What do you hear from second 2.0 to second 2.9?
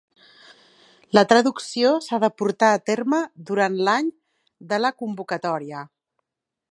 s'ha de portar a